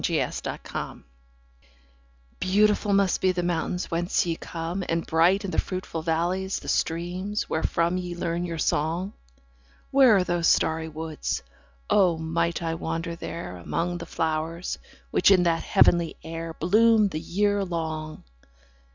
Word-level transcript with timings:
Nightingales 0.09 0.41
BEAUTIFUL 2.39 2.91
must 2.91 3.21
be 3.21 3.31
the 3.33 3.43
mountains 3.43 3.91
whence 3.91 4.25
ye 4.25 4.35
come, 4.35 4.83
And 4.89 5.05
bright 5.05 5.45
in 5.45 5.51
the 5.51 5.59
fruitful 5.59 6.01
valleys 6.01 6.57
the 6.57 6.67
streams, 6.67 7.47
wherefrom 7.47 7.97
Ye 7.97 8.15
learn 8.15 8.43
your 8.43 8.57
song: 8.57 9.13
Where 9.91 10.15
are 10.15 10.23
those 10.23 10.47
starry 10.47 10.89
woods? 10.89 11.43
O 11.87 12.17
might 12.17 12.63
I 12.63 12.73
wander 12.73 13.15
there, 13.15 13.57
Among 13.57 13.99
the 13.99 14.07
flowers, 14.07 14.79
which 15.11 15.29
in 15.29 15.43
that 15.43 15.61
heavenly 15.61 16.17
air 16.23 16.53
5 16.53 16.59
Bloom 16.61 17.09
the 17.09 17.19
year 17.19 17.63
long! 17.63 18.23